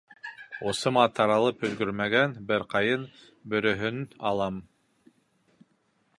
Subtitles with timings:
[0.69, 3.07] Усыма таралып өлгөрмәгән бер ҡайын
[3.53, 4.61] бө-рөһөн алам.